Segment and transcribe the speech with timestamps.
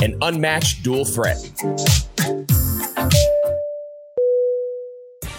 [0.00, 1.36] an unmatched dual threat.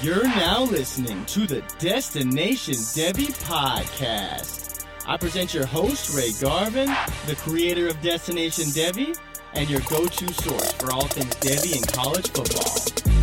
[0.02, 4.86] You're now listening to the Destination Devy podcast.
[5.06, 6.88] I present your host, Ray Garvin,
[7.26, 9.18] the creator of Destination Devy,
[9.54, 13.19] and your go to source for all things Devy and college football.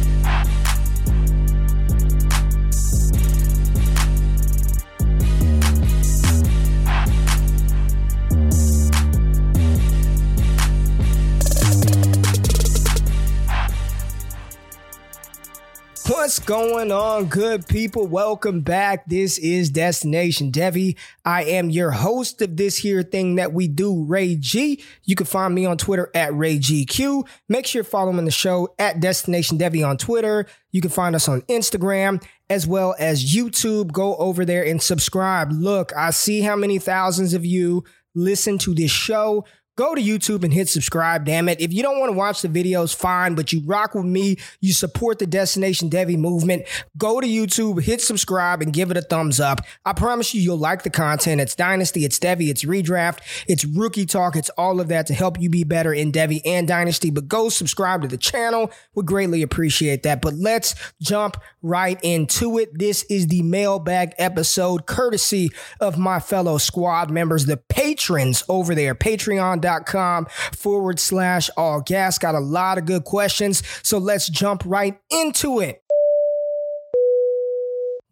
[16.09, 18.07] What's going on, good people?
[18.07, 19.07] Welcome back.
[19.07, 20.97] This is Destination Devy.
[21.25, 24.85] I am your host of this here thing that we do, Ray G.
[25.03, 27.27] You can find me on Twitter at RayGQ.
[27.49, 30.47] Make sure you're following the show at Destination Devy on Twitter.
[30.71, 33.91] You can find us on Instagram as well as YouTube.
[33.91, 35.51] Go over there and subscribe.
[35.51, 37.83] Look, I see how many thousands of you
[38.15, 39.45] listen to this show
[39.77, 41.61] go to YouTube and hit subscribe, damn it.
[41.61, 44.73] If you don't want to watch the videos, fine, but you rock with me, you
[44.73, 46.65] support the Destination Devy movement,
[46.97, 49.61] go to YouTube, hit subscribe, and give it a thumbs up.
[49.85, 51.41] I promise you, you'll like the content.
[51.41, 55.41] It's Dynasty, it's Devy, it's Redraft, it's Rookie Talk, it's all of that to help
[55.41, 57.11] you be better in Devy and Dynasty.
[57.11, 58.71] But go subscribe to the channel.
[58.95, 60.23] We greatly appreciate that.
[60.23, 62.77] But let's jump right into it.
[62.79, 65.51] This is the mailbag episode, courtesy
[65.81, 72.19] of my fellow squad members, the patrons over there, Patreon com forward slash all gas.
[72.19, 73.63] Got a lot of good questions.
[73.83, 75.83] So let's jump right into it.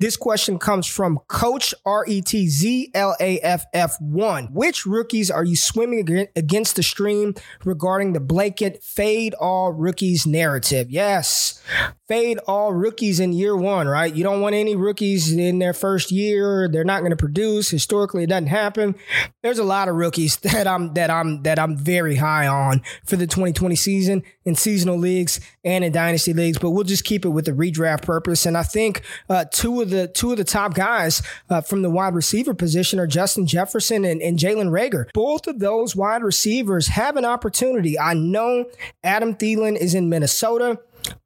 [0.05, 4.49] This question comes from Coach R E T Z L A F F 1.
[4.53, 7.35] Which rookies are you swimming against the stream
[7.65, 10.91] regarding the blanket fade all rookies narrative?
[10.91, 11.63] Yes,
[12.07, 14.15] fade all rookies in year one, right?
[14.15, 16.69] You don't want any rookies in their first year.
[16.69, 17.71] They're not going to produce.
[17.71, 18.97] Historically, it doesn't happen.
[19.43, 23.17] There's a lot of rookies that I'm that I'm that I'm very high on for
[23.17, 27.31] the 2020 season in seasonal leagues and in dynasty leagues, but we'll just keep it
[27.31, 28.47] with the redraft purpose.
[28.47, 31.91] And I think uh, two of the two of the top guys uh, from the
[31.91, 35.07] wide receiver position are Justin Jefferson and, and Jalen Reagor.
[35.13, 37.99] Both of those wide receivers have an opportunity.
[37.99, 38.67] I know
[39.03, 40.79] Adam Thielen is in Minnesota.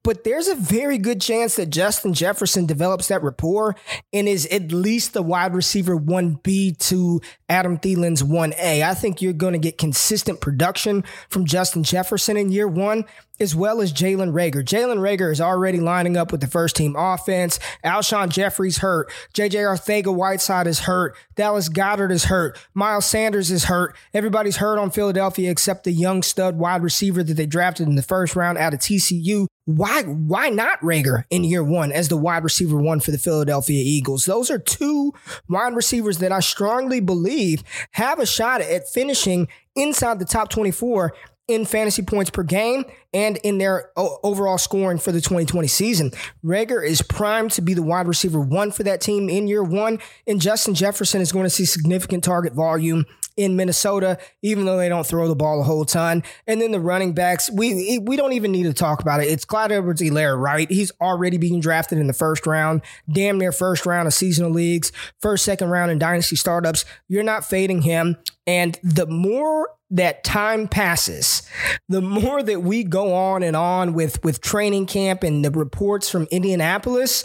[0.03, 3.77] But there's a very good chance that Justin Jefferson develops that rapport
[4.13, 8.83] and is at least the wide receiver 1B to Adam Thielen's 1A.
[8.83, 13.05] I think you're going to get consistent production from Justin Jefferson in year one
[13.41, 14.65] as well as Jalen Reagor.
[14.65, 17.59] Jalen Reagor is already lining up with the first team offense.
[17.85, 19.11] Alshon Jeffery's hurt.
[19.35, 21.17] JJ Arcega-Whiteside is hurt.
[21.37, 22.59] Dallas Goedert is hurt.
[22.75, 23.97] Miles Sanders is hurt.
[24.13, 28.03] Everybody's hurt on Philadelphia except the young stud wide receiver that they drafted in the
[28.03, 29.47] first round out of TCU.
[29.65, 33.83] Why, why not Reagor in year one as the wide receiver one for the Philadelphia
[33.85, 34.25] Eagles?
[34.25, 35.13] Those are two
[35.49, 39.47] wide receivers that I strongly believe have a shot at finishing
[39.77, 41.13] inside the top 24
[41.49, 46.13] in fantasy points per game and in their overall scoring for the 2020 season.
[46.45, 49.99] Reagor is primed to be the wide receiver one for that team in year one,
[50.27, 53.07] and Justin Jefferson is going to see significant target volume
[53.39, 56.25] in Minnesota, even though they don't throw the ball a whole ton.
[56.47, 59.29] And then the running backs, we we don't even need to talk about it.
[59.29, 60.71] It's Clyde Edwards Helaire, right?
[60.71, 64.93] He's already being drafted in the first round, damn near first round of seasonal leagues,
[65.21, 66.85] first, second round in dynasty startups.
[67.07, 68.17] You're not fading him.
[68.47, 71.49] And the more that time passes,
[71.89, 76.11] the more that we go on and on with, with training camp and the reports
[76.11, 77.25] from Indianapolis,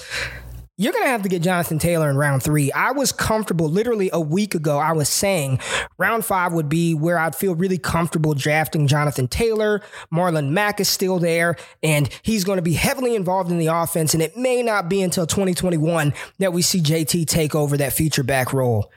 [0.76, 2.72] you're going to have to get Jonathan Taylor in round three.
[2.72, 4.80] I was comfortable literally a week ago.
[4.80, 5.60] I was saying
[6.00, 9.82] round five would be where I'd feel really comfortable drafting Jonathan Taylor.
[10.12, 14.16] Marlon Mack is still there, and he's going to be heavily involved in the offense.
[14.16, 18.24] And it may not be until 2021 that we see JT take over that feature
[18.24, 18.92] back role.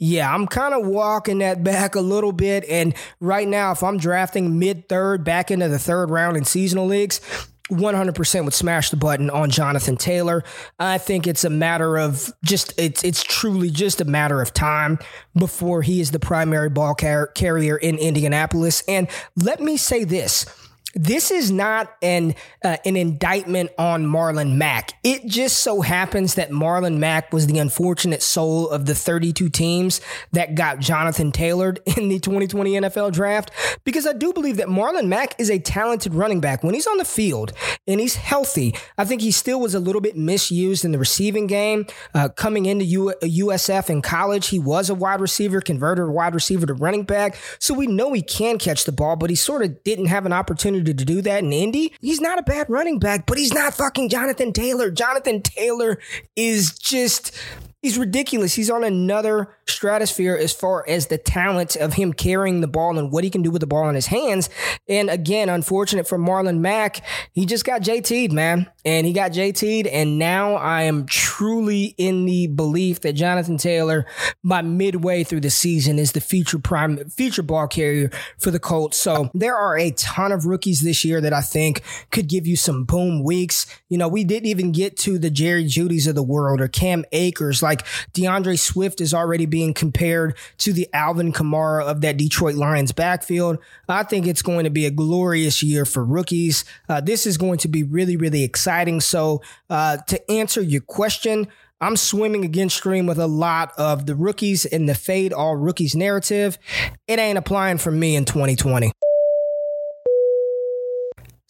[0.00, 2.64] Yeah, I'm kind of walking that back a little bit.
[2.68, 6.86] And right now, if I'm drafting mid third back into the third round in seasonal
[6.86, 7.20] leagues,
[7.70, 10.42] 100% would smash the button on Jonathan Taylor.
[10.78, 14.98] I think it's a matter of just it's it's truly just a matter of time
[15.36, 18.82] before he is the primary ball car- carrier in Indianapolis.
[18.88, 20.46] And let me say this,
[20.94, 24.94] this is not an uh, an indictment on Marlon Mack.
[25.04, 30.00] It just so happens that Marlon Mack was the unfortunate soul of the 32 teams
[30.32, 33.50] that got Jonathan Taylor in the 2020 NFL draft
[33.84, 36.96] because I do believe that Marlon Mack is a talented running back when he's on
[36.96, 37.52] the field
[37.86, 38.74] and he's healthy.
[38.96, 41.86] I think he still was a little bit misused in the receiving game.
[42.14, 46.64] Uh, coming into U- USF in college, he was a wide receiver, converted wide receiver
[46.64, 47.36] to running back.
[47.58, 50.32] So we know he can catch the ball, but he sort of didn't have an
[50.32, 51.92] opportunity to do that in Indy.
[52.00, 54.90] He's not a bad running back, but he's not fucking Jonathan Taylor.
[54.90, 55.98] Jonathan Taylor
[56.36, 57.36] is just
[57.80, 58.54] He's ridiculous.
[58.54, 63.12] He's on another stratosphere as far as the talent of him carrying the ball and
[63.12, 64.50] what he can do with the ball in his hands.
[64.88, 68.68] And again, unfortunate for Marlon Mack, he just got JT'd, man.
[68.84, 69.86] And he got JT'd.
[69.86, 74.06] And now I am truly in the belief that Jonathan Taylor,
[74.42, 78.10] by midway through the season, is the future prime, future ball carrier
[78.40, 78.98] for the Colts.
[78.98, 82.56] So there are a ton of rookies this year that I think could give you
[82.56, 83.66] some boom weeks.
[83.88, 87.04] You know, we didn't even get to the Jerry Jeudy's of the world or Cam
[87.12, 87.62] Akers.
[87.62, 87.67] Like
[88.12, 93.58] D'Andre Swift is already being compared to the Alvin Kamara of that Detroit Lions backfield.
[93.88, 96.64] I think it's going to be a glorious year for rookies.
[96.88, 99.00] Uh, this is going to be really, really exciting.
[99.00, 101.48] So, uh, to answer your question,
[101.80, 105.94] I'm swimming against stream with a lot of the rookies in the fade all rookies
[105.94, 106.58] narrative.
[107.06, 108.92] It ain't applying for me in 2020.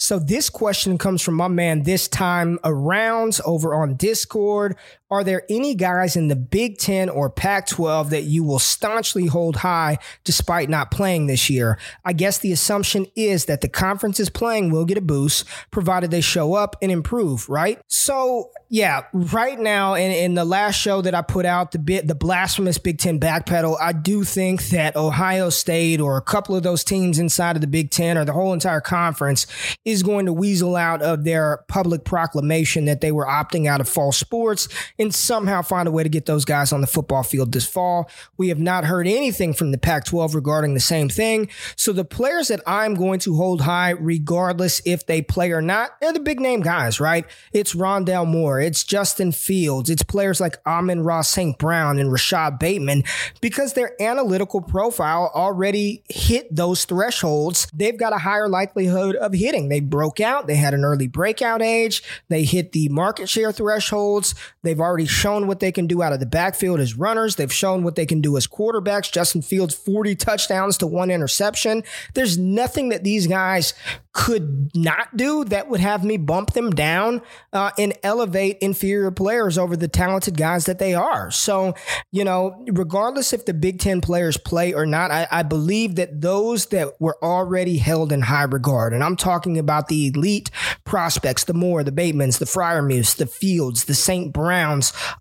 [0.00, 4.76] So this question comes from my man this time around over on Discord.
[5.10, 9.26] Are there any guys in the Big Ten or Pac 12 that you will staunchly
[9.26, 11.78] hold high despite not playing this year?
[12.04, 16.20] I guess the assumption is that the conferences playing will get a boost provided they
[16.20, 17.80] show up and improve, right?
[17.86, 22.06] So, yeah, right now in, in the last show that I put out, the bit
[22.06, 26.62] the blasphemous Big Ten backpedal, I do think that Ohio State or a couple of
[26.62, 29.46] those teams inside of the Big Ten or the whole entire conference
[29.86, 33.88] is going to weasel out of their public proclamation that they were opting out of
[33.88, 37.52] fall sports and somehow find a way to get those guys on the football field
[37.52, 38.10] this fall.
[38.36, 41.48] We have not heard anything from the Pac 12 regarding the same thing.
[41.76, 46.00] So the players that I'm going to hold high, regardless if they play or not,
[46.00, 47.24] they're the big name guys, right?
[47.52, 51.58] It's Rondale Moore, it's Justin Fields, it's players like Amon-Ra St.
[51.58, 53.04] Brown and Rashad Bateman
[53.40, 57.68] because their analytical profile already hit those thresholds.
[57.72, 59.68] They've got a higher likelihood of hitting.
[59.68, 64.34] They broke out, they had an early breakout age, they hit the market share thresholds,
[64.62, 67.36] they've already shown what they can do out of the backfield as runners.
[67.36, 69.12] They've shown what they can do as quarterbacks.
[69.12, 71.84] Justin Fields, 40 touchdowns to one interception.
[72.14, 73.74] There's nothing that these guys
[74.18, 79.56] could not do that would have me bump them down uh, and elevate inferior players
[79.56, 81.30] over the talented guys that they are.
[81.30, 81.74] So,
[82.10, 86.20] you know, regardless if the Big Ten players play or not, I, I believe that
[86.20, 90.50] those that were already held in high regard, and I'm talking about the elite
[90.84, 94.32] prospects, the Moore, the Batemans, the Freiermuths, the Fields, the St.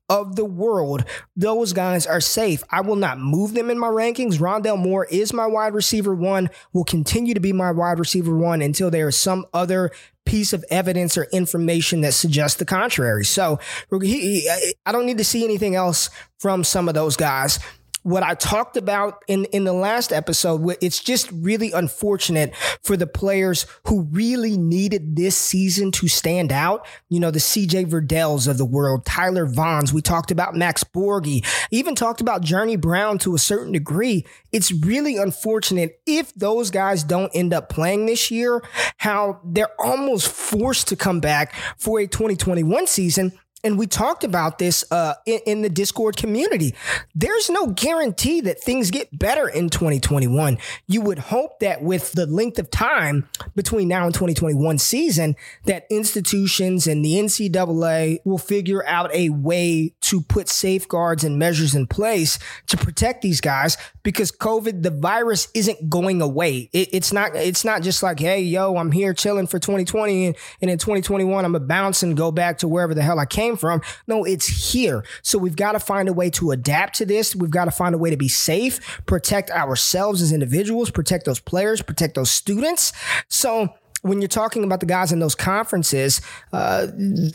[0.09, 2.63] Of the world, those guys are safe.
[2.71, 4.39] I will not move them in my rankings.
[4.39, 8.61] Rondale Moore is my wide receiver one, will continue to be my wide receiver one
[8.61, 9.91] until until there is some other
[10.25, 13.25] piece of evidence or information that suggests the contrary.
[13.25, 13.59] So
[14.01, 14.49] he, he,
[14.85, 17.59] I don't need to see anything else from some of those guys
[18.07, 23.05] what I talked about in, in the last episode, it's just really unfortunate for the
[23.05, 26.87] players who really needed this season to stand out.
[27.09, 29.91] You know, the CJ Verdells of the world, Tyler Vaughns.
[29.91, 34.25] We talked about Max Borghi, even talked about Journey Brown to a certain degree.
[34.53, 38.63] It's really unfortunate if those guys don't end up playing this year,
[38.95, 44.59] how they're almost forced to come back for a 2021 season and we talked about
[44.59, 46.75] this uh, in, in, the Discord community.
[47.15, 50.59] There's no guarantee that things get better in 2021.
[50.85, 55.35] You would hope that with the length of time between now and 2021 season,
[55.65, 61.73] that institutions and the NCAA will figure out a way to put safeguards and measures
[61.73, 62.37] in place
[62.67, 66.69] to protect these guys because COVID, the virus isn't going away.
[66.73, 67.35] It, it's not.
[67.35, 71.43] It's not just like, hey, yo, I'm here chilling for 2020, and, and in 2021
[71.43, 73.81] I'm gonna bounce and go back to wherever the hell I came from.
[74.07, 75.05] No, it's here.
[75.21, 77.35] So we've got to find a way to adapt to this.
[77.35, 81.39] We've got to find a way to be safe, protect ourselves as individuals, protect those
[81.39, 82.91] players, protect those students.
[83.29, 86.21] So when you're talking about the guys in those conferences,
[86.53, 86.87] uh,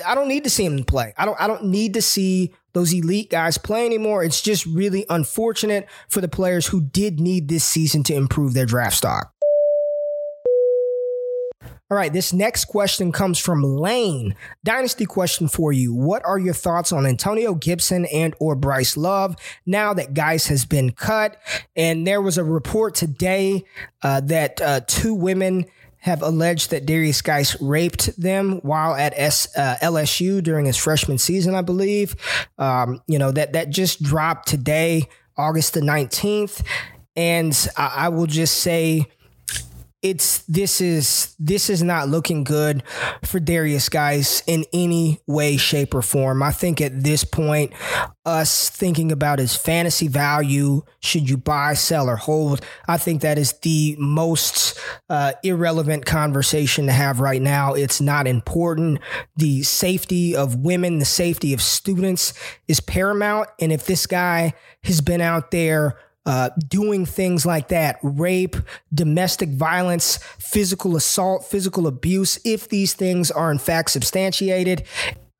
[0.06, 1.14] I don't need to see them play.
[1.16, 1.40] I don't.
[1.40, 4.24] I don't need to see those elite guys play anymore.
[4.24, 8.66] It's just really unfortunate for the players who did need this season to improve their
[8.66, 9.32] draft stock.
[11.92, 14.34] All right, this next question comes from Lane.
[14.64, 15.92] Dynasty question for you.
[15.92, 20.64] What are your thoughts on Antonio Gibson and or Bryce Love now that Guice has
[20.64, 21.36] been cut?
[21.76, 23.66] And there was a report today
[24.00, 25.66] uh, that uh, two women
[25.98, 31.18] have alleged that Derrius Guice raped them while at S, uh, LSU during his freshman
[31.18, 32.16] season, I believe.
[32.56, 36.66] Um, you know, that, that just dropped today, August the 19th.
[37.16, 39.08] And I, I will just say,
[40.02, 42.82] it's this is this is not looking good
[43.24, 46.42] for Derrius Guice in any way, shape, or form.
[46.42, 47.72] I think at this point,
[48.24, 52.64] us thinking about his fantasy value, should you buy, sell, or hold?
[52.88, 54.76] I think that is the most
[55.08, 57.74] uh, irrelevant conversation to have right now.
[57.74, 58.98] It's not important.
[59.36, 62.34] The safety of women, the safety of students
[62.66, 63.48] is paramount.
[63.60, 68.56] And if this guy has been out there uh, doing things like that rape,
[68.94, 74.84] domestic violence, physical assault, physical abuse, if these things are in fact substantiated,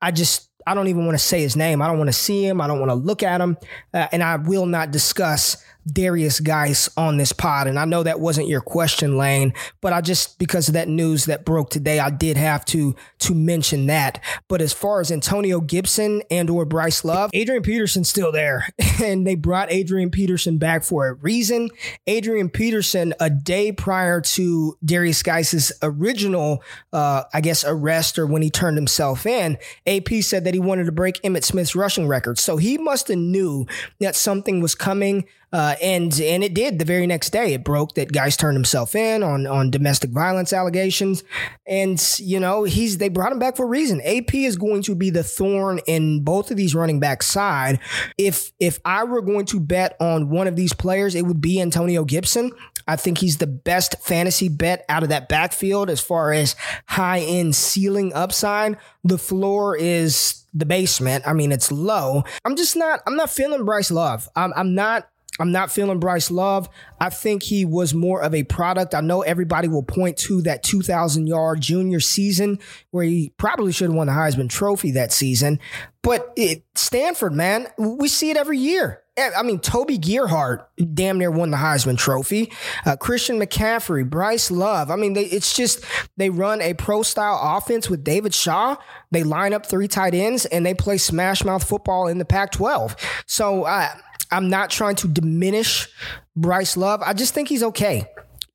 [0.01, 1.81] I just, I don't even want to say his name.
[1.81, 2.59] I don't want to see him.
[2.59, 3.57] I don't want to look at him.
[3.93, 7.67] Uh, and I will not discuss Derrius Guice on this pod.
[7.67, 11.25] And I know that wasn't your question, Lane, but I just because of that news
[11.25, 14.19] that broke today, I did have to to mention that.
[14.47, 18.67] But as far as Antonio Gibson and or Bryce Love, Adrian Peterson's still there.
[19.03, 21.69] And they brought Adrian Peterson back for a reason.
[22.05, 26.63] Adrian Peterson, a day prior to Derrius Guice's original,
[26.93, 30.85] uh, I guess, arrest or when he turned himself in, AP said that he wanted
[30.85, 32.37] to break Emmitt Smith's rushing record.
[32.37, 33.65] So he must have knew
[33.99, 35.25] that something was coming.
[35.53, 37.53] Uh, and and it did the very next day.
[37.53, 41.23] It broke that Guice turned himself in on on domestic violence allegations,
[41.67, 44.01] and you know he's they brought him back for a reason.
[44.01, 47.79] AP is going to be the thorn in both of these running back side.
[48.17, 51.61] If if I were going to bet on one of these players, it would be
[51.61, 52.51] Antonio Gibson.
[52.87, 56.55] I think he's the best fantasy bet out of that backfield as far as
[56.87, 58.77] high end ceiling upside.
[59.03, 61.27] The floor is the basement.
[61.27, 62.23] I mean, it's low.
[62.43, 63.01] I'm just not.
[63.07, 64.27] I'm not feeling Bryce Love.
[64.35, 65.07] I'm, I'm not
[65.39, 66.69] I'm not feeling Bryce Love.
[66.99, 68.93] I think he was more of a product.
[68.93, 72.59] I know everybody will point to that 2,000 yard junior season
[72.91, 75.59] where he probably should have won the Heisman Trophy that season.
[76.03, 79.03] But it, Stanford, man, we see it every year.
[79.17, 82.51] I mean, Toby Gerhart damn near won the Heisman Trophy.
[82.83, 84.89] Uh, Christian McCaffrey, Bryce Love.
[84.89, 85.85] I mean, they, it's just
[86.17, 88.75] they run a pro style offense with David Shaw.
[89.11, 92.51] They line up three tight ends and they play smash mouth football in the Pac
[92.53, 92.95] 12.
[93.27, 93.89] So, uh,
[94.33, 95.87] I'm not trying to diminish
[96.35, 97.01] Bryce Love.
[97.03, 98.05] I just think he's okay.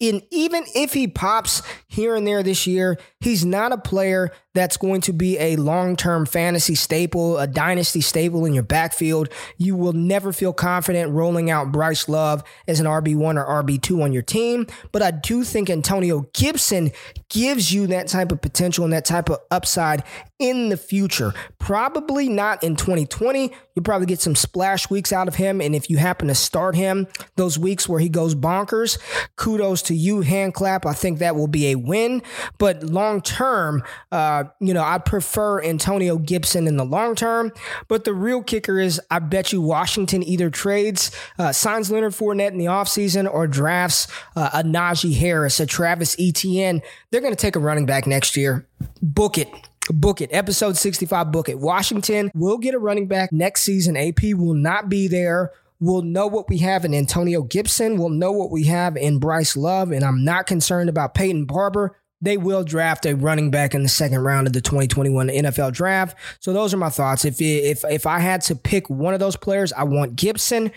[0.00, 4.76] And even if he pops here and there this year, he's not a player that's
[4.76, 9.28] going to be a long term fantasy staple, a dynasty staple in your backfield.
[9.56, 14.12] You will never feel confident rolling out Bryce Love as an RB1 or RB2 on
[14.12, 14.66] your team.
[14.90, 16.90] But I do think Antonio Gibson
[17.28, 20.02] gives you that type of potential and that type of upside
[20.38, 21.34] in the future.
[21.58, 23.52] Probably not in 2020.
[23.75, 25.60] You'll probably get some splash weeks out of him.
[25.60, 27.06] And if you happen to start him
[27.37, 28.98] those weeks where he goes bonkers,
[29.37, 30.87] kudos to you, hand clap.
[30.87, 32.22] I think that will be a win.
[32.58, 37.52] But long term, uh, you know, I prefer Antonio Gibson in the long term.
[37.88, 42.52] But the real kicker is I bet you Washington either trades, uh, signs Leonard Fournette
[42.52, 46.82] in the offseason or drafts uh, a Najee Harris, a Travis Etienne.
[47.10, 48.66] They're going to take a running back next year.
[49.02, 49.48] Book it.
[49.90, 50.30] Book it.
[50.32, 51.58] Episode 65, book it.
[51.58, 53.96] Washington will get a running back next season.
[53.96, 55.50] AP will not be there.
[55.80, 57.98] We'll know what we have in Antonio Gibson.
[57.98, 59.92] We'll know what we have in Bryce Love.
[59.92, 63.88] And I'm not concerned about Peyton Barber they will draft a running back in the
[63.88, 66.16] second round of the 2021 NFL draft.
[66.40, 67.25] So those are my thoughts.
[67.25, 70.72] If if if I had to pick one of those players, I want Gibson.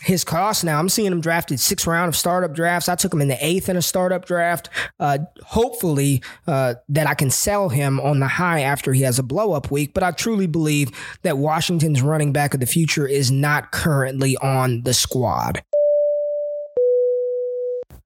[0.00, 0.78] his cost now.
[0.78, 2.88] I'm seeing him drafted sixth round of startup drafts.
[2.88, 4.68] I took him in the eighth in a startup draft.
[5.00, 9.24] Uh, hopefully uh, that I can sell him on the high after he has a
[9.24, 9.94] blow up week.
[9.94, 10.90] But I truly believe
[11.22, 15.62] that Washington's running back of the future is not currently on the squad.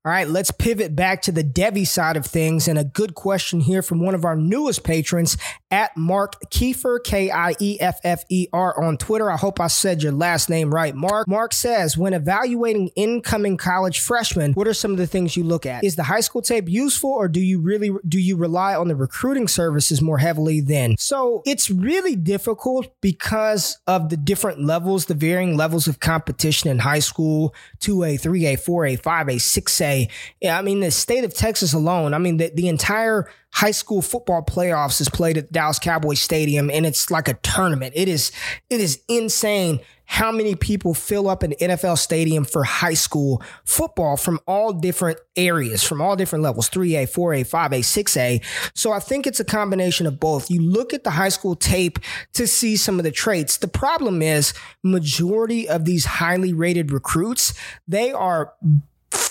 [0.04, 2.66] All right, let's pivot back to the Devy side of things.
[2.66, 5.36] And a good question here from one of our newest patrons
[5.70, 9.30] at Mark Kieffer, K I E F F E R on Twitter.
[9.30, 11.28] I hope I said your last name right, Mark.
[11.28, 15.66] Mark says, when evaluating incoming college freshmen, what are some of the things you look
[15.66, 15.84] at?
[15.84, 18.96] Is the high school tape useful or do you really, do you rely on the
[18.96, 20.96] recruiting services more heavily then?
[20.98, 26.80] So it's really difficult because of the different levels, the varying levels of competition in
[26.80, 29.91] high school, 2A, 3A, 4A, 5A, 6A
[30.40, 34.02] yeah, I mean, the state of Texas alone, I mean, the, the entire high school
[34.02, 37.92] football playoffs is played at Dallas Cowboy Stadium and it's like a tournament.
[37.94, 38.32] It is,
[38.70, 39.80] it is insane
[40.12, 45.18] how many people fill up an NFL stadium for high school football from all different
[45.36, 48.44] areas, from all different levels 3A, 4A, 5A, 6A.
[48.74, 50.50] So I think it's a combination of both.
[50.50, 51.98] You look at the high school tape
[52.34, 53.56] to see some of the traits.
[53.56, 57.54] The problem is, majority of these highly rated recruits,
[57.88, 58.52] they are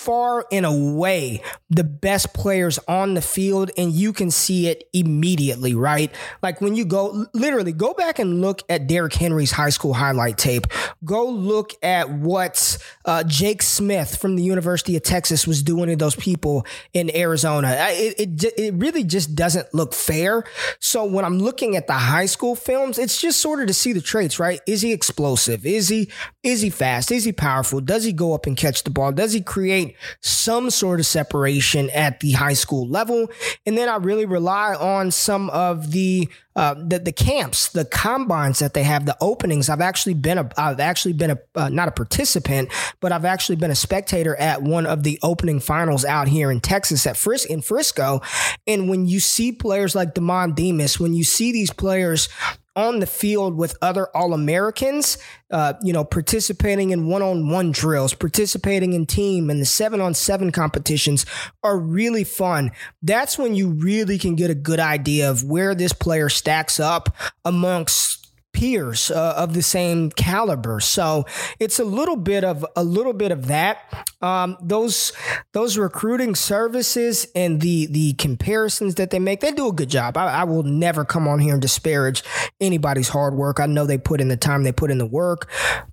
[0.01, 5.75] far and away the best players on the field and you can see it immediately,
[5.75, 6.13] right?
[6.41, 10.39] Like when you go literally go back and look at Derrick Henry's high school highlight
[10.39, 10.65] tape.
[11.05, 15.95] Go look at what uh, Jake Smith from the University of Texas was doing to
[15.95, 17.75] those people in Arizona.
[17.91, 20.43] It, it, it really just doesn't look fair.
[20.79, 23.93] So when I'm looking at the high school films, it's just sort of to see
[23.93, 24.59] the traits, right?
[24.65, 25.65] Is he explosive?
[25.65, 26.09] Is he
[26.41, 27.11] is he fast?
[27.11, 27.81] Is he powerful?
[27.81, 29.11] Does he go up and catch the ball?
[29.11, 29.90] Does he create
[30.21, 33.29] some sort of separation at the high school level.
[33.65, 38.59] And then I really rely on some of the uh, the, the camps, the combines
[38.59, 39.69] that they have, the openings.
[39.69, 42.69] I've actually been a, I've actually been a, uh, not a participant,
[42.99, 46.59] but I've actually been a spectator at one of the opening finals out here in
[46.59, 48.21] Texas at Fris- in Frisco.
[48.67, 52.27] And when you see players like Demond Demas, when you see these players
[52.75, 55.17] on the field with other All Americans,
[55.51, 59.99] uh, you know, participating in one on one drills, participating in team and the seven
[59.99, 61.25] on seven competitions
[61.63, 62.71] are really fun.
[63.01, 67.15] That's when you really can get a good idea of where this player stacks up
[67.43, 68.20] amongst
[68.53, 70.79] peers uh, of the same caliber.
[70.79, 71.25] So
[71.59, 74.05] it's a little bit of a little bit of that.
[74.21, 75.13] Um, those
[75.53, 80.17] those recruiting services and the the comparisons that they make, they do a good job.
[80.17, 82.23] I, I, will never come on here and disparage
[82.59, 83.59] anybody's hard work.
[83.59, 85.49] I know they put in the time, they put in the work,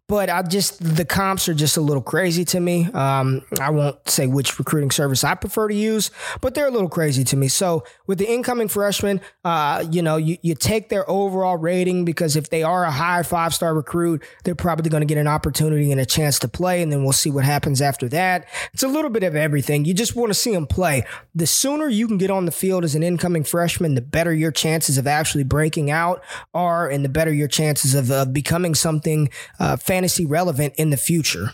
[0.08, 2.86] but I just the comps are just a little crazy to me.
[2.92, 6.88] Um, I won't say which recruiting service I prefer to use, but they're a little
[6.88, 7.48] crazy to me.
[7.48, 12.36] So with the incoming freshmen, uh, you know, you, you take their overall rating because
[12.36, 15.90] if they are a high five star recruit, they're probably going to get an opportunity
[15.92, 18.46] and a chance to play, and then we'll see what happens after that.
[18.72, 19.84] It's a little bit of everything.
[19.84, 21.04] You just want to see them play.
[21.34, 24.52] The sooner you can get on the field as an incoming freshman, the better your
[24.52, 26.22] chances of actually breaking out
[26.54, 31.52] are, and the better your chances of becoming something uh, fantasy relevant in the future.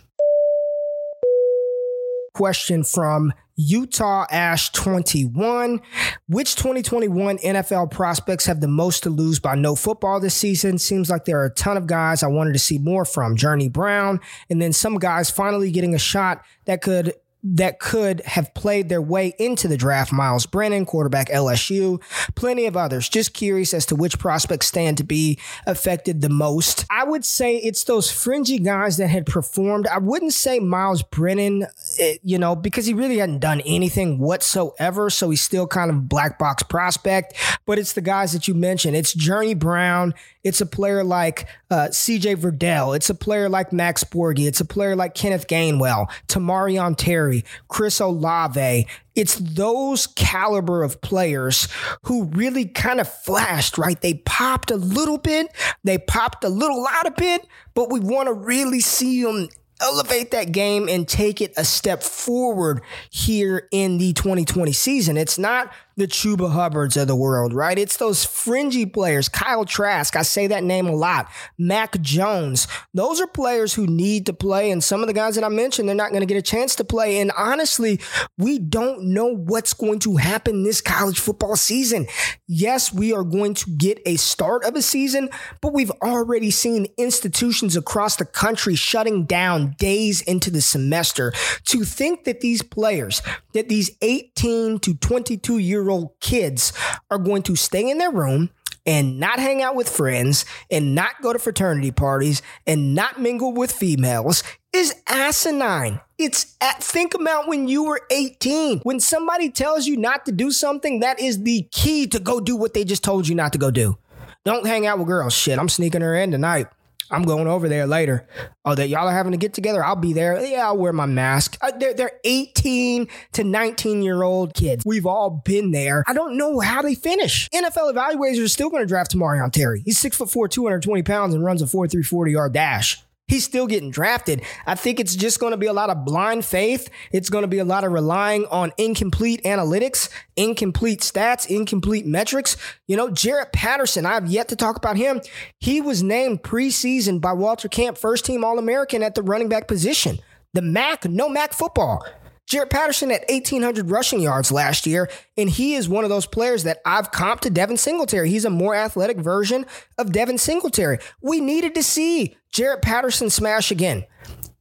[2.34, 5.80] Question from Utah Ash 21.
[6.28, 10.78] Which 2021 NFL prospects have the most to lose by no football this season?
[10.78, 13.36] Seems like there are a ton of guys I wanted to see more from.
[13.36, 14.18] Journey Brown,
[14.50, 19.02] and then some guys finally getting a shot that could that could have played their
[19.02, 20.12] way into the draft.
[20.12, 22.02] Myles Brennan, quarterback LSU,
[22.34, 23.08] plenty of others.
[23.08, 26.86] Just curious as to which prospects stand to be affected the most.
[26.90, 29.86] I would say it's those fringy guys that had performed.
[29.86, 31.66] I wouldn't say Myles Brennan,
[31.98, 35.10] eh, you know, because he really hadn't done anything whatsoever.
[35.10, 37.34] So he's still kind of black box prospect,
[37.66, 38.96] but it's the guys that you mentioned.
[38.96, 40.14] It's Journey Brown.
[40.44, 42.94] It's a player like uh, CJ Verdell.
[42.94, 44.46] It's a player like Max Borghi.
[44.46, 47.44] It's a player like Kenneth Gainwell, Tamorrion Terry.
[47.68, 48.86] Chris Olave.
[49.14, 51.68] It's those caliber of players
[52.02, 54.00] who really kind of flashed, right?
[54.00, 55.48] They popped a little bit,
[55.82, 59.48] they popped a little lot of bit, but we want to really see them
[59.80, 62.80] elevate that game and take it a step forward
[63.10, 65.16] here in the 2020 season.
[65.16, 67.78] It's not the Chuba Hubbards of the world, right?
[67.78, 69.28] It's those fringy players.
[69.28, 71.28] Kyle Trask, I say that name a lot.
[71.58, 72.66] Mac Jones.
[72.92, 74.70] Those are players who need to play.
[74.70, 76.74] And some of the guys that I mentioned, they're not going to get a chance
[76.76, 77.20] to play.
[77.20, 78.00] And honestly,
[78.36, 82.06] we don't know what's going to happen this college football season.
[82.48, 85.30] Yes, we are going to get a start of a season,
[85.60, 91.32] but we've already seen institutions across the country shutting down days into the semester.
[91.66, 96.72] To think that these players, that these 18 to 22 year year old kids
[97.10, 98.50] are going to stay in their room
[98.86, 103.52] and not hang out with friends and not go to fraternity parties and not mingle
[103.52, 104.42] with females
[104.72, 106.00] is asinine.
[106.18, 108.80] It's at, think about when you were 18.
[108.80, 112.56] When somebody tells you not to do something, that is the key to go do
[112.56, 113.98] what they just told you not to go do.
[114.44, 115.32] Don't hang out with girls.
[115.32, 116.66] Shit, I'm sneaking her in tonight.
[117.10, 118.26] I'm going over there later.
[118.64, 119.84] Oh, that y'all are having to get together.
[119.84, 120.42] I'll be there.
[120.44, 121.58] Yeah, I'll wear my mask.
[121.60, 124.84] Uh, they're, they're 18 to 19 year old kids.
[124.86, 126.04] We've all been there.
[126.06, 127.48] I don't know how they finish.
[127.50, 129.82] NFL evaluators are still going to draft Tamorrion Terry.
[129.84, 133.02] He's six foot four, 220 pounds, and runs a 4 3 40 yard dash.
[133.26, 134.42] He's still getting drafted.
[134.66, 136.90] I think it's just going to be a lot of blind faith.
[137.10, 142.56] It's going to be a lot of relying on incomplete analytics, incomplete stats, incomplete metrics.
[142.86, 145.22] You know, Jaret Patterson, I have yet to talk about him.
[145.58, 149.68] He was named preseason by Walter Camp first team All American at the running back
[149.68, 150.18] position.
[150.52, 152.06] The MAC, no MAC football.
[152.50, 156.64] Jaret Patterson at 1,800 rushing yards last year, and he is one of those players
[156.64, 158.28] that I've comped to Devin Singletary.
[158.28, 159.64] He's a more athletic version
[159.98, 160.98] of Devin Singletary.
[161.22, 164.04] We needed to see Jaret Patterson smash again.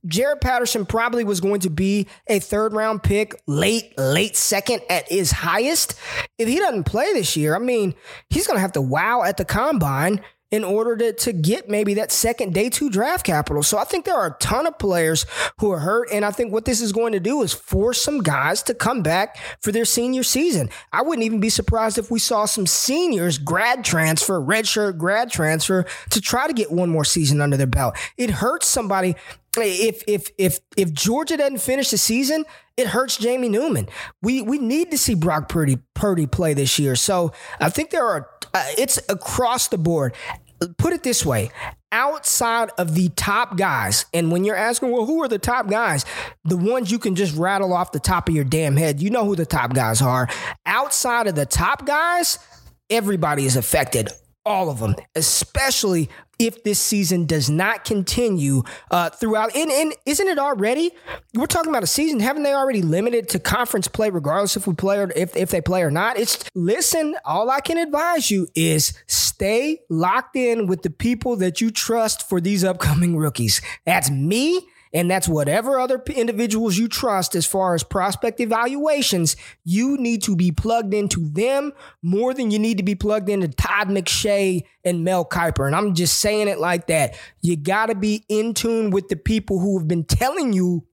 [0.07, 5.09] Jaret Patterson probably was going to be a third round pick, late, late second at
[5.09, 5.97] his highest.
[6.37, 7.95] If he doesn't play this year, I mean,
[8.29, 10.21] he's going to have to wow at the combine
[10.53, 13.63] in order to, to get maybe that second day two draft capital.
[13.63, 15.25] So I think there are a ton of players
[15.57, 16.09] who are hurt.
[16.11, 19.01] And I think what this is going to do is force some guys to come
[19.01, 20.69] back for their senior season.
[20.91, 25.87] I wouldn't even be surprised if we saw some seniors grad transfer, redshirt grad transfer
[26.11, 27.97] to try to get one more season under their belt.
[28.15, 29.15] It hurts somebody
[29.57, 32.45] if if if if Georgia doesn't finish the season,
[32.77, 33.87] it hurts Jamie Newman.
[34.21, 36.95] We we need to see Brock Purdy Purdy play this year.
[36.95, 40.15] So I think there are uh, it's across the board
[40.69, 41.51] put it this way
[41.91, 46.05] outside of the top guys, and when you're asking, well, who are the top guys?
[46.43, 49.25] The ones you can just rattle off the top of your damn head, you know
[49.25, 50.27] who the top guys are.
[50.65, 52.39] Outside of the top guys,
[52.89, 54.09] everybody is affected
[54.45, 59.55] all of them, especially if this season does not continue uh, throughout.
[59.55, 60.91] And, and isn't it already?
[61.33, 62.19] We're talking about a season.
[62.19, 65.61] Haven't they already limited to conference play, regardless if we play or if, if they
[65.61, 66.17] play or not?
[66.17, 71.61] It's listen, all I can advise you is stay locked in with the people that
[71.61, 73.61] you trust for these upcoming rookies.
[73.85, 79.97] That's me and that's whatever other individuals you trust as far as prospect evaluations, you
[79.97, 83.87] need to be plugged into them more than you need to be plugged into Todd
[83.89, 85.65] McShay and Mel Kiper.
[85.65, 87.17] And I'm just saying it like that.
[87.41, 90.85] You got to be in tune with the people who have been telling you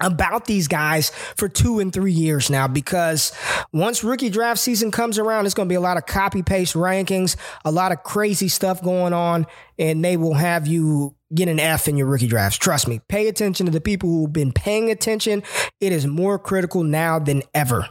[0.00, 3.32] about these guys for two and three years now because
[3.72, 6.74] once rookie draft season comes around, it's going to be a lot of copy paste
[6.74, 9.46] rankings, a lot of crazy stuff going on,
[9.78, 12.58] and they will have you get an F in your rookie drafts.
[12.58, 15.42] Trust me, pay attention to the people who've been paying attention.
[15.80, 17.88] It is more critical now than ever.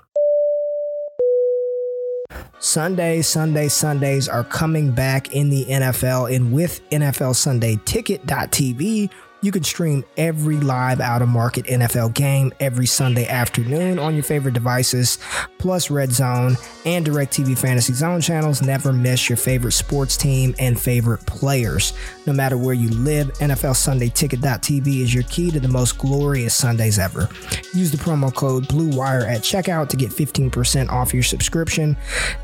[2.59, 9.09] Sundays, Sundays, Sundays are coming back in the NFL, and with NFL Sunday Ticket.tv,
[9.45, 14.23] you can stream every live out of market NFL game every Sunday afternoon on your
[14.23, 15.19] favorite devices,
[15.59, 18.63] plus Red Zone and DirecTV Fantasy Zone channels.
[18.63, 21.93] Never miss your favorite sports team and favorite players.
[22.25, 26.55] No matter where you live, NFL Sunday Ticket.tv is your key to the most glorious
[26.55, 27.29] Sundays ever.
[27.71, 31.95] Use the promo code BLUEWIRE at checkout to get 15% off your subscription.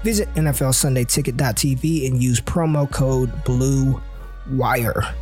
[0.04, 5.16] Visit NFL Sunday Ticket.tv and use promo code BLUEWIRE.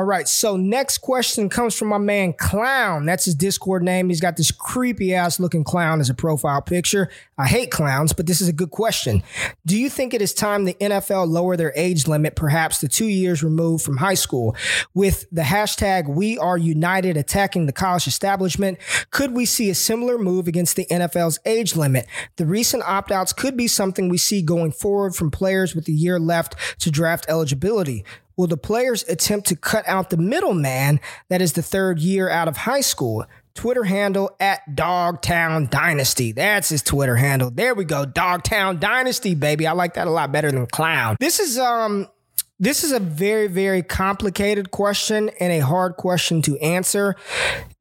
[0.00, 3.04] All right, so next question comes from my man Clown.
[3.04, 4.08] That's his Discord name.
[4.08, 7.10] He's got this creepy ass looking clown as a profile picture.
[7.36, 9.22] I hate clowns, but this is a good question.
[9.66, 13.08] Do you think it is time the NFL lower their age limit, perhaps to two
[13.08, 14.56] years removed from high school?
[14.94, 18.78] With the hashtag We Are United attacking the college establishment,
[19.10, 22.06] could we see a similar move against the NFL's age limit?
[22.36, 25.92] The recent opt outs could be something we see going forward from players with a
[25.92, 28.02] year left to draft eligibility.
[28.40, 30.98] Will the players attempt to cut out the middleman
[31.28, 33.26] that is the third year out of high school?
[33.52, 36.32] Twitter handle at Dogtown Dynasty.
[36.32, 37.50] That's his Twitter handle.
[37.50, 38.06] There we go.
[38.06, 39.66] Dogtown Dynasty, baby.
[39.66, 41.18] I like that a lot better than clown.
[41.20, 42.08] This is um
[42.58, 47.16] this is a very, very complicated question and a hard question to answer.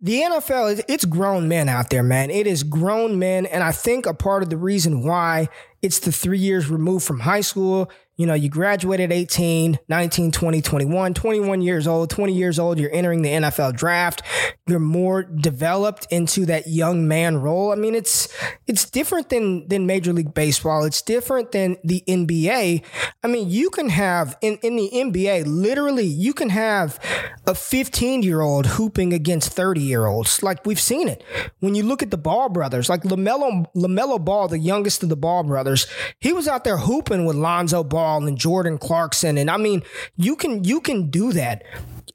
[0.02, 2.32] The NFL, it's grown men out there, man.
[2.32, 3.46] It is grown men.
[3.46, 5.48] And I think a part of the reason why
[5.82, 10.62] it's the three years removed from high school you know, you graduated 18, 19, 20,
[10.62, 14.22] 21, 21 years old, 20 years old, you're entering the NFL draft.
[14.68, 17.72] You're more developed into that young man role.
[17.72, 18.28] I mean, it's
[18.68, 20.84] it's different than than Major League Baseball.
[20.84, 22.84] It's different than the NBA.
[23.24, 27.00] I mean, you can have in, in the NBA, literally, you can have
[27.48, 30.44] a 15 year old hooping against 30 year olds.
[30.44, 31.24] Like we've seen it.
[31.62, 35.16] When you look at the Ball brothers, like LaMelo, LaMelo Ball, the youngest of the
[35.16, 35.88] Ball brothers,
[36.20, 39.38] he was out there hooping with Lonzo Ball and Jordan Clarkson.
[39.38, 39.84] And I mean,
[40.18, 41.64] you can you can do that.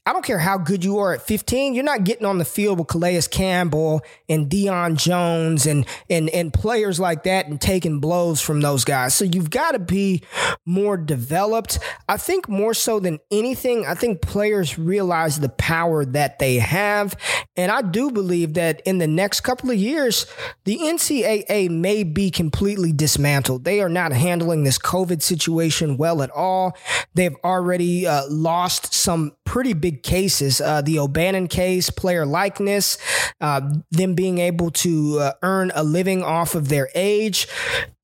[0.06, 2.78] I don't care how good you are at 15, you're not getting on the field
[2.78, 8.38] with Calais Campbell and Deion Jones and and and players like that and taking blows
[8.38, 9.14] from those guys.
[9.14, 10.22] So you've got to be
[10.66, 11.78] more developed.
[12.06, 17.16] I think more so than anything, I think players realize the power that they have.
[17.56, 20.26] And I do believe that in the next couple of years,
[20.64, 23.64] the NCAA may be completely dismantled.
[23.64, 26.76] They are not handling this COVID situation well at all.
[27.14, 30.60] They've already uh, lost some pretty big cases.
[30.60, 32.98] Uh, the O'Bannon case, player likeness,
[33.40, 37.46] uh, them being able to uh, earn a living off of their age.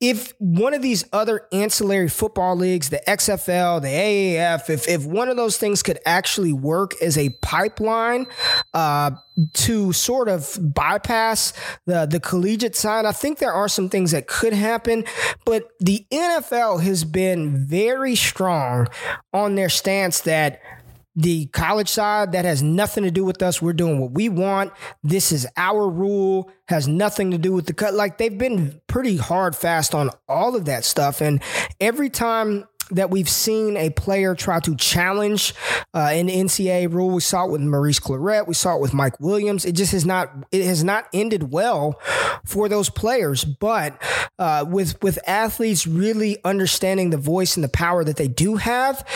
[0.00, 5.28] If one of these other ancillary football leagues, the XFL, the AAF, if, if one
[5.28, 8.26] of those things could actually work as a pipeline
[8.72, 9.10] uh,
[9.52, 11.52] to sort of bypass
[11.84, 15.04] the, the collegiate side, I think there are some things that could happen.
[15.44, 18.88] But the NFL has been very strong
[19.34, 20.62] on their stance that
[21.16, 24.72] the college side that has nothing to do with us we're doing what we want
[25.02, 29.16] this is our rule has nothing to do with the cut like they've been pretty
[29.16, 31.42] hard fast on all of that stuff and
[31.80, 35.54] every time that we've seen a player try to challenge
[35.94, 37.10] uh, an NCAA rule.
[37.10, 38.46] We saw it with Maurice Clarett.
[38.46, 39.64] We saw it with Mike Williams.
[39.64, 42.00] It just has not it has not ended well
[42.44, 43.44] for those players.
[43.44, 44.00] But
[44.38, 49.06] uh, with with athletes really understanding the voice and the power that they do have,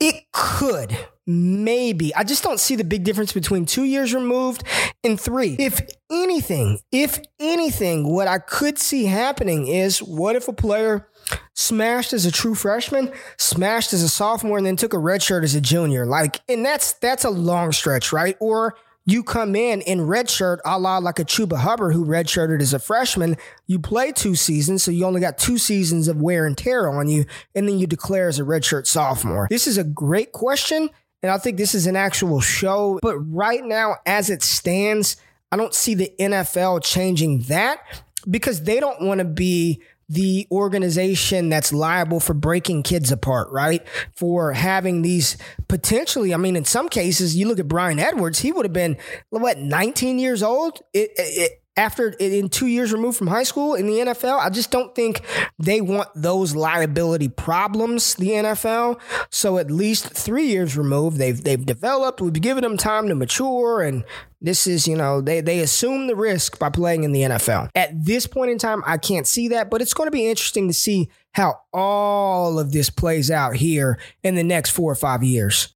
[0.00, 2.14] it could maybe.
[2.14, 4.64] I just don't see the big difference between two years removed
[5.04, 5.56] and three.
[5.58, 11.08] If anything, if anything, what I could see happening is what if a player
[11.54, 15.44] smashed as a true freshman, smashed as a sophomore, and then took a red shirt
[15.44, 16.06] as a junior?
[16.06, 18.36] Like, and that's that's a long stretch, right?
[18.40, 18.74] Or
[19.10, 22.78] you come in in redshirt, a la like a Chuba Hubbard who redshirted as a
[22.78, 23.36] freshman.
[23.66, 27.08] You play two seasons, so you only got two seasons of wear and tear on
[27.08, 29.46] you, and then you declare as a redshirt sophomore.
[29.50, 30.90] This is a great question,
[31.22, 32.98] and I think this is an actual show.
[33.02, 35.16] But right now, as it stands,
[35.50, 37.80] I don't see the NFL changing that
[38.28, 43.86] because they don't want to be the organization that's liable for breaking kids apart, right?
[44.16, 45.36] For having these
[45.68, 48.96] potentially, I mean, in some cases, you look at Brian Edwards, he would have been,
[49.28, 50.80] what, 19 years old?
[50.92, 54.38] It, it, after in two years removed from high school in the NFL.
[54.38, 55.22] I just don't think
[55.58, 59.00] they want those liability problems, the NFL.
[59.30, 62.20] So at least three years removed, they've they've developed.
[62.20, 64.04] We've given them time to mature and
[64.42, 67.68] this is, you know, they, they assume the risk by playing in the NFL.
[67.74, 70.66] At this point in time, I can't see that, but it's going to be interesting
[70.68, 75.22] to see how all of this plays out here in the next four or five
[75.22, 75.74] years.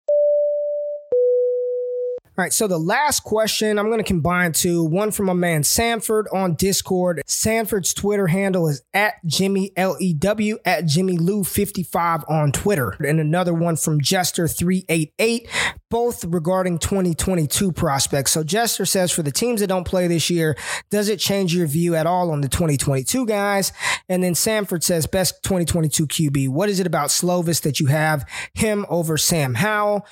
[2.37, 4.83] All right, so the last question I'm going to combine two.
[4.83, 7.23] One from my man Sanford on Discord.
[7.27, 12.97] Sanford's Twitter handle is at Jimmy L E W at Jimmy Lou 55 on Twitter,
[13.07, 15.49] and another one from Jester 388,
[15.91, 18.33] both regarding 2022 prospects.
[18.33, 20.57] So Jester says for the teams that don't play this year,
[20.91, 23.73] does it change your view at all on the 2022 guys?
[24.09, 26.49] And then Sanford says best 2022 QB.
[26.49, 30.05] What is it about Slovis that you have him over Sam Howell?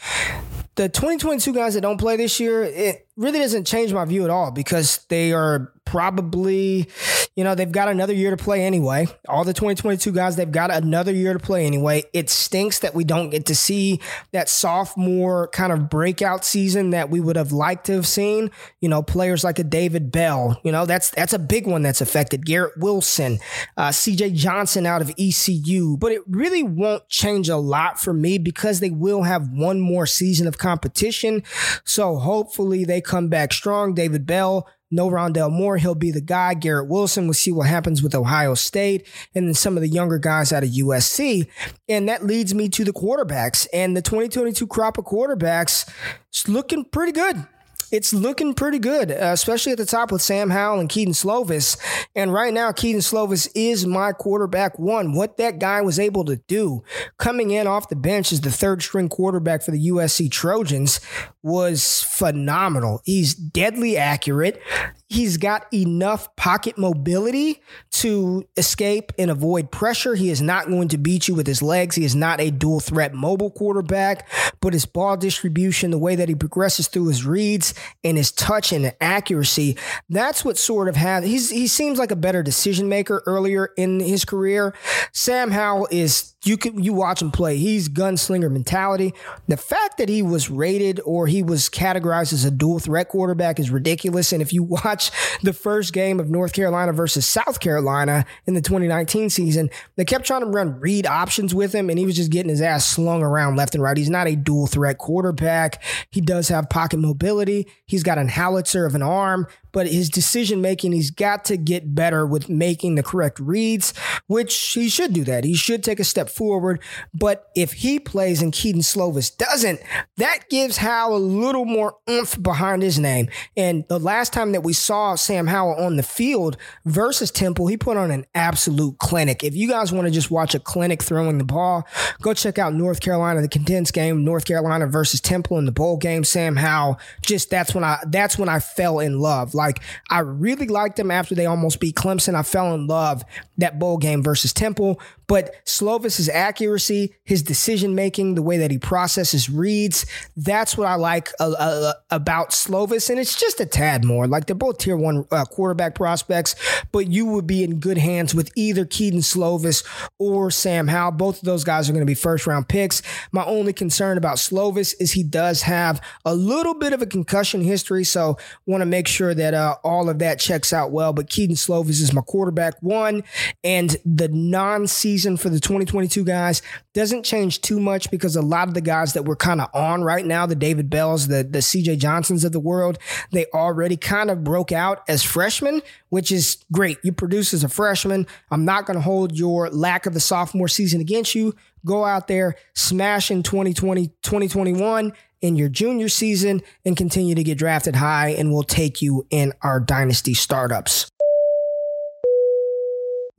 [0.74, 4.30] The 2022 guys that don't play this year, it really doesn't change my view at
[4.30, 6.88] all because they are probably,
[7.36, 9.06] you know, they've got another year to play anyway.
[9.28, 12.04] All the 2022 guys, they've got another year to play anyway.
[12.14, 14.00] It stinks that we don't get to see
[14.30, 18.50] that sophomore kind of breakout season that we would have liked to have seen.
[18.80, 22.00] You know, players like a David Bell, you know, that's that's a big one that's
[22.00, 22.46] affected.
[22.46, 23.38] Garrett Wilson,
[23.76, 28.38] uh, CJ Johnson out of ECU, but it really won't change a lot for me
[28.38, 31.42] because they will have one more season of competition.
[31.84, 33.92] So hopefully they come back strong.
[33.92, 36.54] David Bell, no Rondale Moore, he'll be the guy.
[36.54, 40.18] Garrett Wilson, we'll see what happens with Ohio State and then some of the younger
[40.18, 41.48] guys out of USC.
[41.88, 43.66] And that leads me to the quarterbacks.
[43.72, 45.88] And the 2022 crop of quarterbacks
[46.32, 47.46] is looking pretty good
[47.92, 51.76] it's looking pretty good, uh, especially at the top with Sam Howell and Kedon Slovis.
[52.16, 55.12] And right now, Kedon Slovis is my quarterback one.
[55.12, 56.82] What that guy was able to do
[57.18, 61.00] coming in off the bench as the third string quarterback for the USC Trojans
[61.42, 63.00] was phenomenal.
[63.04, 64.62] He's deadly accurate.
[65.08, 70.14] He's got enough pocket mobility to escape and avoid pressure.
[70.14, 71.96] He is not going to beat you with his legs.
[71.96, 74.28] He is not a dual threat mobile quarterback,
[74.60, 77.74] but his ball distribution, the way that he progresses through his reads
[78.04, 79.76] and his touch and accuracy,
[80.08, 84.24] that's what sort of has, he seems like a better decision maker earlier in his
[84.24, 84.74] career.
[85.12, 87.56] Sam Howell is you can you watch him play.
[87.56, 89.14] He's gunslinger mentality.
[89.46, 93.60] The fact that he was rated or he was categorized as a dual threat quarterback
[93.60, 94.32] is ridiculous.
[94.32, 95.10] And if you watch
[95.42, 100.26] the first game of North Carolina versus South Carolina in the 2019 season, they kept
[100.26, 103.22] trying to run read options with him, and he was just getting his ass slung
[103.22, 103.96] around left and right.
[103.96, 105.82] He's not a dual threat quarterback.
[106.10, 107.68] He does have pocket mobility.
[107.86, 111.94] He's got an howitzer of an arm, but his decision making, he's got to get
[111.94, 113.94] better with making the correct reads,
[114.26, 115.44] which he should do that.
[115.44, 116.80] He should take a step forward.
[117.14, 119.80] But if he plays and Kedon Slovis doesn't,
[120.16, 123.28] that gives Howell a little more oomph behind his name.
[123.56, 127.76] And the last time that we saw Sam Howell on the field versus Temple, he
[127.76, 129.42] put on an absolute clinic.
[129.42, 131.86] If you guys want to just watch a clinic throwing the ball,
[132.20, 135.96] go check out North Carolina, the condensed game, North Carolina versus Temple in the bowl
[135.96, 136.24] game.
[136.24, 139.54] Sam Howell, just that's when I that's when I fell in love.
[139.54, 139.61] Like
[140.10, 142.34] I really liked them after they almost beat Clemson.
[142.34, 143.24] I fell in love
[143.58, 145.00] that bowl game versus Temple.
[145.26, 150.06] But Slovis's accuracy, his decision making, the way that he processes reads,
[150.36, 153.08] that's what I like uh, uh, about Slovis.
[153.08, 154.26] And it's just a tad more.
[154.26, 156.54] Like they're both tier one uh, quarterback prospects,
[156.92, 159.84] but you would be in good hands with either Kedon Slovis
[160.18, 161.12] or Sam Howell.
[161.12, 163.02] Both of those guys are going to be first round picks.
[163.32, 167.62] My only concern about Slovis is he does have a little bit of a concussion
[167.62, 168.04] history.
[168.04, 171.12] So want to make sure that uh, all of that checks out well.
[171.12, 173.22] But Kedon Slovis is my quarterback one.
[173.64, 176.62] And the non season season for the 2022 guys
[176.94, 180.02] doesn't change too much because a lot of the guys that we're kind of on
[180.02, 182.98] right now, the David Bells, the, the CJ Johnsons of the world,
[183.30, 186.98] they already kind of broke out as freshmen, which is great.
[187.04, 188.26] You produce as a freshman.
[188.50, 191.54] I'm not going to hold your lack of the sophomore season against you.
[191.86, 197.58] Go out there, smash in 2020, 2021 in your junior season and continue to get
[197.58, 201.11] drafted high and we'll take you in our dynasty startups.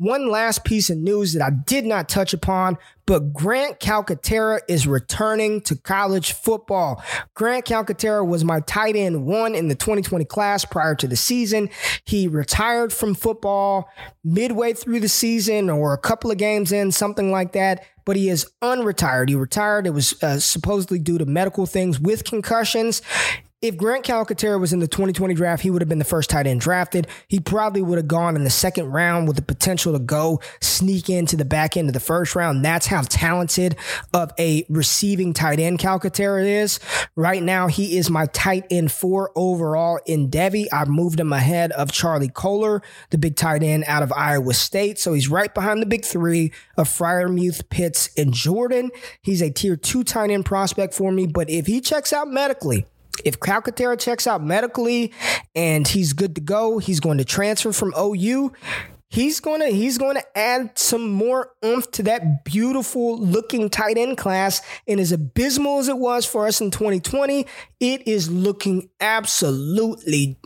[0.03, 4.85] One last piece of news that I did not touch upon, but Grant Calcaterra is
[4.85, 7.01] returning to college football.
[7.35, 11.69] Grant Calcaterra was my tight end one in the 2020 class prior to the season.
[12.03, 13.89] He retired from football
[14.25, 18.29] midway through the season or a couple of games in, something like that but he
[18.29, 19.29] is unretired.
[19.29, 19.87] He retired.
[19.87, 23.01] It was uh, supposedly due to medical things with concussions
[23.63, 26.45] if Grant Calcaterra was in the 2020 draft, he would have been the first tight
[26.45, 27.07] end drafted.
[27.29, 31.09] He probably would have gone in the second round with the potential to go sneak
[31.09, 32.65] into the back end of the first round.
[32.65, 33.77] That's how talented
[34.13, 36.81] of a receiving tight end Calcaterra is.
[37.15, 40.65] Right now, he is my tight end four overall in Devy.
[40.73, 44.99] I've moved him ahead of Charlie Kolar, the big tight end out of Iowa State.
[44.99, 48.91] So he's right behind the big three of Freiermuth, Pitts, and Jordan.
[49.21, 52.87] He's a tier two tight end prospect for me, but if he checks out medically,
[53.23, 55.11] if Calcaterra checks out medically
[55.55, 58.53] and he's good to go, he's going to transfer from OU.
[59.09, 64.59] He's gonna he's gonna add some more oomph to that beautiful looking tight end class.
[64.87, 67.45] And as abysmal as it was for us in 2020,
[67.79, 70.39] it is looking absolutely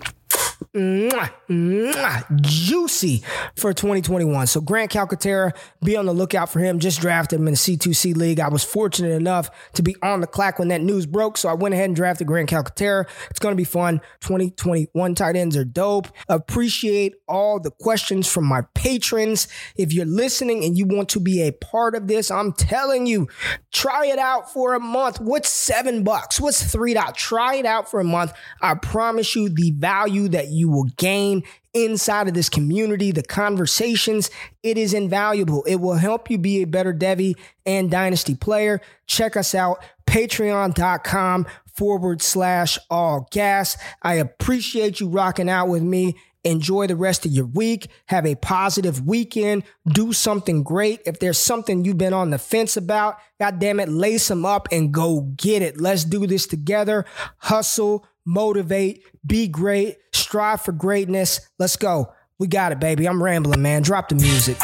[0.78, 3.24] mwah, mwah, juicy
[3.56, 4.48] for 2021.
[4.48, 6.80] So Grant Calcaterra, be on the lookout for him.
[6.80, 8.40] Just drafted him in the C2C league.
[8.40, 11.38] I was fortunate enough to be on the clock when that news broke.
[11.38, 13.06] So I went ahead and drafted Grant Calcaterra.
[13.30, 14.02] It's going to be fun.
[14.22, 16.08] 2021 tight ends are dope.
[16.30, 19.48] Appreciate all the questions from my patrons.
[19.76, 23.28] If you're listening and you want to be a part of this, I'm telling you,
[23.72, 25.20] try it out for a month.
[25.20, 26.40] What's seven bucks?
[26.40, 27.16] What's three dollars?
[27.16, 28.34] Try it out for a month.
[28.62, 34.30] I promise you the value that you will gain inside of this community, the conversations,
[34.64, 35.64] it is invaluable.
[35.68, 38.82] It will help you be a better Devy and Dynasty player.
[39.06, 43.78] Check us out, patreon.com forward slash all gas.
[44.02, 46.16] I appreciate you rocking out with me.
[46.44, 47.90] Enjoy the rest of your week.
[48.06, 49.64] Have a positive weekend.
[49.86, 51.02] Do something great.
[51.06, 54.70] If there's something you've been on the fence about, God damn it, lace them up
[54.72, 55.82] and go get it.
[55.82, 57.06] Let's do this together.
[57.38, 61.40] Hustle, motivate, be great, strive for greatness.
[61.58, 62.14] Let's go.
[62.38, 63.08] We got it, baby.
[63.08, 63.82] I'm rambling, man.
[63.82, 64.58] Drop the music.